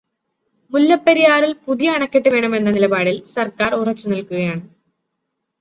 മുല്ലപ്പെരിയാറിൽ 0.71 1.51
പുതിയ 1.65 1.89
അണക്കെട്ട് 1.89 2.29
വേണമെന്ന 2.29 2.71
നിലപാടിൽ 2.71 3.23
സർക്കാർ 3.35 3.73
ഉറച്ചു 3.75 4.07
നിൽക്കുകയാണ്. 4.09 4.63